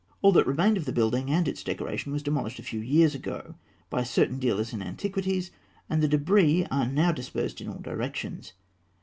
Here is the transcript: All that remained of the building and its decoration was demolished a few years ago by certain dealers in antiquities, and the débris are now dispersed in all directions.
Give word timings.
All 0.23 0.31
that 0.31 0.47
remained 0.47 0.77
of 0.77 0.85
the 0.85 0.91
building 0.91 1.29
and 1.29 1.47
its 1.47 1.61
decoration 1.63 2.11
was 2.11 2.23
demolished 2.23 2.57
a 2.57 2.63
few 2.63 2.79
years 2.79 3.13
ago 3.13 3.53
by 3.91 4.01
certain 4.01 4.39
dealers 4.39 4.73
in 4.73 4.81
antiquities, 4.81 5.51
and 5.91 6.01
the 6.01 6.09
débris 6.09 6.67
are 6.71 6.87
now 6.87 7.11
dispersed 7.11 7.61
in 7.61 7.67
all 7.67 7.77
directions. 7.77 8.53